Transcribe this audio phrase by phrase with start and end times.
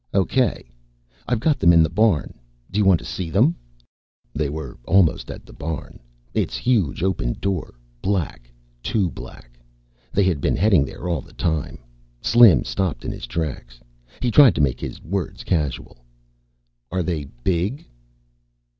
[0.15, 0.67] "Okay.
[1.27, 2.33] I've got them in the barn.
[2.71, 3.53] Do you want to see them?"
[4.33, 5.99] They were almost at the barn;
[6.33, 8.49] its huge open door black.
[8.81, 9.59] Too black.
[10.11, 11.77] They had been heading there all the time.
[12.19, 13.79] Slim stopped in his tracks.
[14.23, 16.03] He tried to make his words casual.
[16.91, 17.85] "Are they big?"